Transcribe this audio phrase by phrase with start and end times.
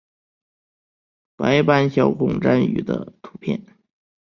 [1.35, 3.61] 白斑小孔蟾鱼的图片